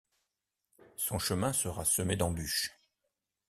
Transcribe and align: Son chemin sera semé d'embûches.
Son 0.95 1.19
chemin 1.19 1.53
sera 1.53 1.85
semé 1.85 2.15
d'embûches. 2.15 2.75